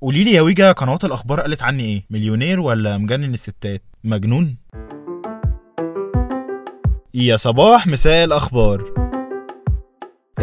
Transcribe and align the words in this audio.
قولي 0.00 0.24
لي 0.24 0.32
يا 0.32 0.40
ويجا 0.40 0.72
قنوات 0.72 1.04
الأخبار 1.04 1.40
قالت 1.40 1.62
عني 1.62 1.84
إيه؟ 1.84 2.04
مليونير 2.10 2.60
ولا 2.60 2.98
مجنن 2.98 3.34
الستات؟ 3.34 3.82
مجنون. 4.04 4.56
يا 7.14 7.36
صباح 7.36 7.86
مساء 7.86 8.24
الأخبار. 8.24 8.94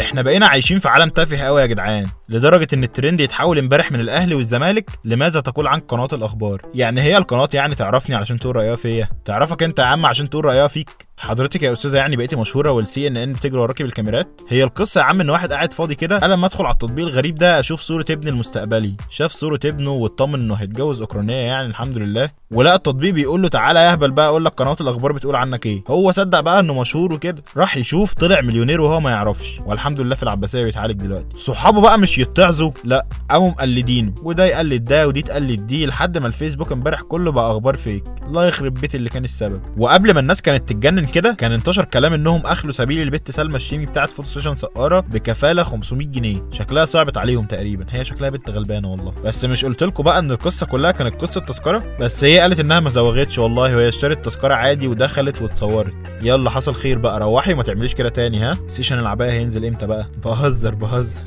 إحنا 0.00 0.22
بقينا 0.22 0.46
عايشين 0.46 0.78
في 0.78 0.88
عالم 0.88 1.08
تافه 1.08 1.36
قوي 1.38 1.60
يا 1.60 1.66
جدعان 1.66 2.06
لدرجة 2.28 2.68
إن 2.74 2.82
الترند 2.82 3.20
يتحول 3.20 3.58
امبارح 3.58 3.92
من 3.92 4.00
الاهلي 4.00 4.34
والزمالك 4.34 4.90
لماذا 5.04 5.40
تقول 5.40 5.66
عنك 5.66 5.84
قناة 5.88 6.08
الأخبار؟ 6.12 6.62
يعني 6.74 7.00
هي 7.00 7.16
القناة 7.16 7.48
يعني 7.54 7.74
تعرفني 7.74 8.14
علشان 8.16 8.38
تقول 8.38 8.56
رأيها 8.56 8.76
فيا؟ 8.76 9.08
تعرفك 9.24 9.62
أنت 9.62 9.78
يا 9.78 9.84
عم 9.84 10.06
عشان 10.06 10.30
تقول 10.30 10.44
رأيها 10.44 10.68
فيك؟ 10.68 11.03
حضرتك 11.18 11.62
يا 11.62 11.72
أستاذة 11.72 11.96
يعني 11.96 12.16
بقيتي 12.16 12.36
مشهورة 12.36 12.70
وال 12.70 13.06
CNN 13.06 13.32
بتجري 13.32 13.58
وراكي 13.60 13.82
بالكاميرات؟ 13.82 14.40
هي 14.48 14.64
القصة 14.64 14.98
يا 15.00 15.04
عم 15.04 15.20
إن 15.20 15.30
واحد 15.30 15.52
قاعد 15.52 15.72
فاضي 15.72 15.94
كده 15.94 16.18
قال 16.18 16.30
لما 16.30 16.46
أدخل 16.46 16.64
على 16.64 16.72
التطبيق 16.72 17.06
الغريب 17.06 17.34
ده 17.34 17.60
أشوف 17.60 17.80
صورة 17.80 18.04
ابني 18.10 18.30
المستقبلي. 18.30 18.94
شاف 19.10 19.32
صورة 19.32 19.60
ابنه 19.64 19.90
واطمن 19.90 20.34
إنه 20.40 20.54
هيتجوز 20.54 21.00
أوكرانية 21.00 21.34
يعني 21.34 21.66
الحمد 21.66 21.98
لله. 21.98 22.30
ولقى 22.52 22.74
التطبيق 22.74 23.14
بيقول 23.14 23.42
له 23.42 23.48
تعالى 23.48 23.78
يا 23.80 23.92
أهبل 23.92 24.10
بقى 24.10 24.26
أقول 24.28 24.44
لك 24.44 24.52
قناه 24.52 24.76
الأخبار 24.80 25.12
بتقول 25.12 25.36
عنك 25.36 25.66
إيه. 25.66 25.82
هو 25.88 26.10
صدق 26.10 26.40
بقى 26.40 26.60
إنه 26.60 26.80
مشهور 26.80 27.12
وكده. 27.12 27.42
راح 27.56 27.76
يشوف 27.76 28.14
طلع 28.14 28.40
مليونير 28.40 28.80
وهو 28.80 29.00
ما 29.00 29.10
يعرفش. 29.10 29.58
والحمد 29.66 30.00
لله 30.00 30.14
في 30.14 30.22
العباسية 30.22 30.62
بيتعالج 30.62 30.94
دلوقتي. 30.94 31.38
صحابه 31.38 31.80
بقى 31.80 31.98
مش 31.98 32.18
يتعظوا 32.18 32.70
لا 32.84 33.06
قاموا 33.30 33.50
مقلدينه. 33.50 34.14
وده 34.22 34.44
يقلد 34.44 34.84
ده 34.84 35.08
ودي 35.08 35.22
تقلد 35.22 35.66
دي 35.66 35.86
لحد 35.86 36.18
ما 36.18 36.26
الفيسبوك 36.26 36.72
امبارح 36.72 37.00
كله 37.02 37.32
بقى 37.32 37.50
أخبار 37.50 37.76
فيك. 37.76 38.04
الله 38.26 38.46
يخرب 38.46 38.74
بيت 38.74 38.94
اللي 38.94 39.10
كان 39.10 39.24
السبب. 39.24 39.60
وقبل 39.78 40.14
ما 40.14 40.20
الناس 40.20 40.42
كانت 40.42 40.68
تتجنن 40.68 41.03
كده؟ 41.06 41.32
كان 41.32 41.52
انتشر 41.52 41.84
كلام 41.84 42.12
إنهم 42.12 42.46
أخلوا 42.46 42.72
سبيل 42.72 43.00
البت 43.02 43.30
سلمى 43.30 43.56
الشيمي 43.56 43.86
بتاعت 43.86 44.12
photo 44.12 44.28
session 44.28 44.54
سقارة 44.54 45.00
بكفالة 45.00 45.62
500 45.62 46.06
جنيه. 46.06 46.42
شكلها 46.52 46.84
صعبت 46.84 47.18
عليهم 47.18 47.46
تقريبا. 47.46 47.86
هي 47.90 48.04
شكلها 48.04 48.30
بنت 48.30 48.50
غلبانة 48.50 48.90
والله. 48.90 49.14
بس 49.24 49.44
مش 49.44 49.64
قلت 49.64 49.82
لكم 49.82 50.02
بقى 50.02 50.18
إن 50.18 50.30
القصة 50.30 50.66
كلها 50.66 50.90
كانت 50.90 51.14
قصة 51.14 51.40
تذكرة؟ 51.40 51.96
بس 52.00 52.24
هي 52.24 52.38
قالت 52.38 52.60
إنها 52.60 52.80
ما 52.80 52.90
زوغتش 52.90 53.38
والله 53.38 53.76
وهي 53.76 53.88
اشترت 53.88 54.24
تذكرة 54.24 54.54
عادي 54.54 54.88
ودخلت 54.88 55.42
واتصورت. 55.42 55.94
يلا 56.22 56.50
حصل 56.50 56.74
خير 56.74 56.98
بقى. 56.98 57.20
روحي 57.20 57.52
وما 57.52 57.62
تعمليش 57.62 57.94
كده 57.94 58.08
تاني 58.08 58.38
ها؟ 58.38 58.58
session 58.68 58.98
العباية 58.98 59.30
هينزل 59.32 59.64
إمتى 59.64 59.86
بقى؟ 59.86 60.06
بهزر 60.24 60.74
بهزر. 60.74 61.22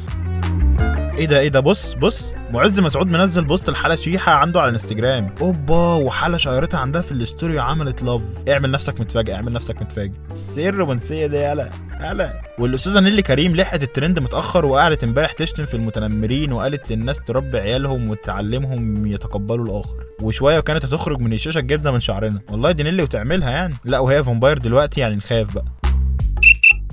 إيه 1.17 1.25
ده 1.25 1.39
إيه 1.39 1.47
ده 1.49 1.59
بص 1.59 1.93
بص 1.93 2.33
معز 2.53 2.79
مسعود 2.79 3.07
منزل 3.07 3.45
post 3.45 3.69
لحلا 3.69 3.95
شيحة 3.95 4.31
عنده 4.31 4.61
على 4.61 4.69
الانستجرام. 4.69 5.35
اوبا 5.41 5.93
وحلا 5.93 6.37
شيرتها 6.37 6.79
عندها 6.79 7.01
في 7.01 7.11
ال 7.11 7.18
story 7.18 7.55
وعملت 7.55 8.03
love 8.03 8.21
اعمل 8.49 8.71
نفسك 8.71 9.01
متفاجئ 9.01 9.33
اعمل 9.33 9.53
نفسك 9.53 9.81
متفاجئ. 9.81 10.11
السر 10.31 10.69
الرومانسيه 10.69 11.27
دي 11.27 11.35
يالا 11.37 11.69
يالا 12.01 12.41
والأستاذة 12.59 12.99
نيلي 12.99 13.21
كريم 13.21 13.55
لحقت 13.55 13.83
الترند 13.83 14.19
متأخر 14.19 14.65
وقعدت 14.65 15.03
امبارح 15.03 15.31
تشتم 15.31 15.65
في 15.65 15.73
المتنمرين 15.73 16.51
وقالت 16.51 16.91
للناس 16.91 17.23
تربي 17.23 17.59
عيالهم 17.59 18.09
وتعلمهم 18.09 19.07
يتقبلوا 19.07 19.65
الآخر. 19.65 19.95
وشوية 20.21 20.57
وكانت 20.57 20.85
هتخرج 20.85 21.19
من 21.19 21.33
الشاشة 21.33 21.59
الجبنة 21.59 21.91
من 21.91 21.99
شعرنا. 21.99 22.41
والله 22.51 22.71
دي 22.71 22.83
نيلي 22.83 23.03
وتعملها 23.03 23.51
يعني. 23.51 23.75
لا 23.85 23.99
وهي 23.99 24.23
vampire 24.23 24.57
دلوقتي 24.57 25.01
يعني 25.01 25.15
نخاف 25.15 25.53
بقى. 25.53 25.65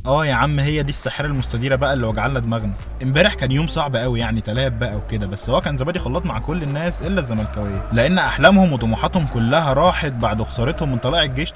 آه 0.07 0.27
يا 0.27 0.35
عم 0.35 0.59
هي 0.61 0.83
دي 0.83 0.89
الساحرة 0.91 1.27
المستديرة 1.27 1.77
بقى 1.77 1.93
اللي 1.93 2.07
وجعلنا 2.07 2.41
دماغنا. 2.41 2.73
امبارح 3.03 3.35
كان 3.35 3.53
يوم 3.53 3.67
صعب 3.67 3.97
قوي 3.97 4.21
يعني 4.21 4.41
تلاب 4.41 4.79
بقى 4.79 4.97
وكده 4.97 5.27
بس 5.27 5.51
هو 5.51 5.61
كان 5.61 5.77
زبادي 5.77 5.99
خلاط 5.99 6.27
مع 6.27 6.39
كل 6.39 6.63
الناس 6.63 7.03
إلا 7.03 7.21
الزملكاوية. 7.21 7.89
لأن 7.93 8.19
أحلامهم 8.19 8.73
وطموحاتهم 8.73 9.27
كلها 9.27 9.73
راحت 9.73 10.13
بعد 10.13 10.43
خسارتهم 10.43 10.91
من 10.93 10.99
طلائع 10.99 11.23
الجيش 11.25 11.53
3-1 11.53 11.55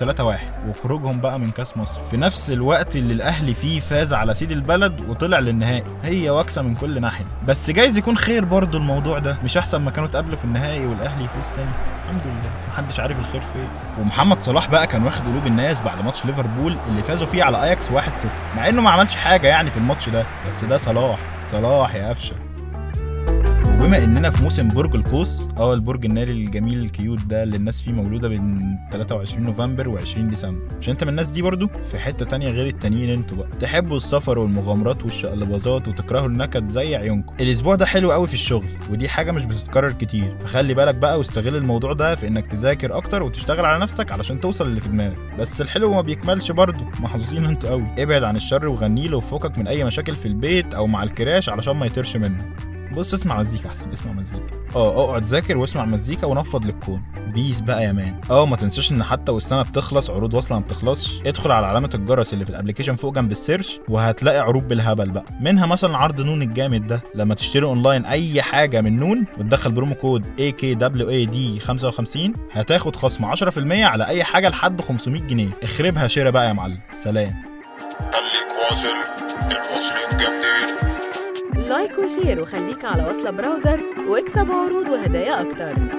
وخروجهم 0.68 1.20
بقى 1.20 1.38
من 1.40 1.50
كاس 1.50 1.76
مصر. 1.76 2.02
في 2.02 2.16
نفس 2.16 2.50
الوقت 2.50 2.96
اللي 2.96 3.14
الأهلي 3.14 3.54
فيه 3.54 3.80
فاز 3.80 4.14
على 4.14 4.34
سيد 4.34 4.52
البلد 4.52 5.00
وطلع 5.08 5.38
للنهائي. 5.38 5.84
هي 6.02 6.30
واكسة 6.30 6.62
من 6.62 6.74
كل 6.74 7.00
ناحية. 7.00 7.24
بس 7.46 7.70
جايز 7.70 7.98
يكون 7.98 8.16
خير 8.16 8.44
برضو 8.44 8.76
الموضوع 8.76 9.18
ده. 9.18 9.38
مش 9.44 9.56
أحسن 9.56 9.80
ما 9.80 9.90
كانوا 9.90 10.08
اتقابلوا 10.08 10.36
في 10.36 10.44
النهائي 10.44 10.86
والأهلي 10.86 11.24
يفوز 11.24 11.48
تاني. 11.56 11.70
الحمد 12.04 12.22
لله. 12.26 12.50
محدش 12.72 13.00
عارف 13.00 13.18
الخير 13.18 13.40
فين. 13.40 13.68
ومحمد 14.00 14.42
صلاح 14.42 14.68
بقى 14.70 14.86
كان 14.86 15.04
واخد 15.04 15.24
قلوب 15.26 15.46
الناس 15.46 15.80
بعد 15.80 16.04
ماتش 16.04 16.24
ليفربول 16.26 16.76
اللي 16.88 17.02
فازوا 17.02 17.26
فيه 17.26 17.44
على 17.44 17.62
أياكس 17.64 17.88
1-0 17.90 17.92
مع 18.56 18.68
إنه 18.68 18.82
ما 18.82 18.90
عملش 18.90 19.16
حاجة 19.16 19.46
يعني 19.46 19.70
في 19.70 19.76
الماتش 19.76 20.08
ده 20.08 20.24
بس 20.48 20.64
ده 20.64 20.76
صلاح 20.76 21.18
صلاح 21.50 21.94
يا 21.94 22.08
قفشة. 22.08 22.34
وبما 23.78 24.04
إننا 24.04 24.30
في 24.30 24.42
موسم 24.42 24.68
برج 24.68 24.94
القوس 24.94 25.48
أه 25.58 25.74
البرج 25.74 26.04
الناري 26.04 26.32
الجميل 26.32 26.78
ال 26.82 26.89
cute 26.89 27.18
ده 27.24 27.42
اللي 27.42 27.56
الناس 27.56 27.80
فيه 27.80 27.92
مولودة 27.92 28.28
بين 28.28 28.78
23 28.92 29.42
نوفمبر 29.44 29.96
و20 29.98 30.18
ديسمبر. 30.18 30.60
مش 30.80 30.88
أنت 30.88 31.04
من 31.04 31.10
الناس 31.10 31.30
دي 31.30 31.42
برضو؟ 31.42 31.68
في 31.90 31.98
حتة 31.98 32.24
تانية 32.24 32.50
غير 32.50 32.66
التانيين 32.66 33.10
أنتوا 33.18 33.36
بقى. 33.36 33.48
تحبوا 33.60 33.96
السفر 33.96 34.38
والمغامرات 34.38 35.04
والشقلباظات 35.04 35.88
وتكرهوا 35.88 36.26
النكد 36.26 36.68
زي 36.68 36.96
عيونكم. 36.96 37.34
الأسبوع 37.40 37.74
ده 37.74 37.86
حلو 37.86 38.12
قوي 38.12 38.26
في 38.26 38.34
الشغل 38.34 38.66
ودي 38.90 39.08
حاجة 39.08 39.32
مش 39.32 39.44
بتتكرر 39.44 39.92
كتير. 39.92 40.36
فخلي 40.38 40.74
بالك 40.74 40.94
بقى 40.94 41.18
واستغل 41.18 41.56
الموضوع 41.56 41.92
ده 41.92 42.14
في 42.14 42.28
إنك 42.28 42.46
تذاكر 42.46 42.96
أكتر 42.96 43.22
وتشتغل 43.22 43.64
على 43.64 43.78
نفسك 43.82 44.12
علشان 44.12 44.40
توصل 44.40 44.66
اللي 44.66 44.80
في 44.80 44.88
دماغك. 44.88 45.18
بس 45.38 45.60
الحلو 45.60 45.94
ما 45.94 46.00
بيكملش 46.00 46.50
برضو. 46.50 46.84
محظوظين 47.00 47.44
أنتوا 47.44 47.70
قوي. 47.70 47.84
ابعد 47.98 48.22
عن 48.22 48.36
الشر 48.36 48.68
وغني 48.68 49.08
له 49.08 49.16
وفكك 49.16 49.58
من 49.58 49.66
أي 49.66 49.84
مشاكل 49.84 50.16
في 50.16 50.26
البيت 50.28 50.74
أو 50.74 50.86
مع 50.86 51.02
ال 51.02 51.10
crush 51.10 51.48
علشان 51.48 51.76
ما 51.76 51.86
يطيرش 51.86 52.16
منه. 52.16 52.44
بص 52.98 53.14
اسمع 53.14 53.38
مزيكا 53.40 53.68
أحسن 53.68 53.92
اسمع 53.92 54.12
مزيكا. 54.12 54.44
آه 54.76 55.04
أقعد 55.04 55.24
ذاكر 55.24 55.58
واسمع 55.58 55.84
مزيكا 55.84 56.26
ونفض 56.26 56.64
للكون. 56.64 57.02
peace 57.34 57.60
بقى 57.60 57.84
يا 57.84 57.92
man. 57.92 58.20
آه 58.30 58.46
ما 58.46 58.56
تنساش 58.56 58.92
إن 58.92 59.02
حتى 59.02 59.32
والسنة 59.32 59.62
بتخلص 59.62 60.10
عروض 60.10 60.34
وصلة 60.34 60.58
ما 60.58 60.64
بتخلصش. 60.64 61.20
ادخل 61.26 61.50
على 61.52 61.66
علامة 61.66 61.90
الجرس 61.94 62.32
اللي 62.32 62.44
في 62.44 62.50
ال 62.50 62.54
application 62.54 62.94
فوق 62.94 63.14
جنب 63.14 63.30
ال 63.30 63.37
search 63.37 63.80
وهتلاقي 63.88 64.38
عروض 64.38 64.68
بالهبل 64.68 65.10
بقى. 65.10 65.24
منها 65.40 65.66
مثلا 65.66 65.96
عرض 65.96 66.20
نون 66.20 66.42
الجامد 66.42 66.86
ده. 66.86 67.02
لما 67.14 67.34
تشتري 67.34 67.64
أونلاين 67.64 68.04
أي 68.04 68.42
حاجة 68.42 68.80
من 68.80 68.98
نون 68.98 69.26
وتدخل 69.38 69.72
promo 69.72 69.94
code 69.94 70.24
AKWAD 70.26 71.62
55 71.62 72.32
هتاخد 72.52 72.96
خصم 72.96 73.24
10% 73.34 73.84
على 73.84 74.06
أي 74.06 74.24
حاجة 74.24 74.48
لحد 74.48 74.80
500 74.80 75.22
جنيه. 75.22 75.50
اخربها 75.62 76.06
شراء 76.06 76.30
بقى 76.30 76.48
يا 76.48 76.52
معلم. 76.52 76.80
سلام. 76.90 77.32
خليك 77.98 78.70
واصل 78.70 78.88
المصريين 79.50 80.10
جامدين. 80.10 80.87
like 81.68 81.98
و 81.98 82.05
share 82.05 82.40
وخليك 82.40 82.84
على 82.84 83.06
وصلة 83.06 83.30
browser 83.30 83.82
واكسب 84.08 84.52
عروض 84.52 84.88
وهدايا 84.88 85.40
أكتر. 85.40 85.97